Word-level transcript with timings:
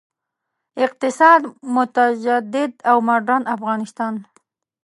اقتصاد، 0.85 1.41
متجدد 1.75 2.71
او 2.89 2.97
مډرن 3.07 3.43
افغانستان. 3.55 4.13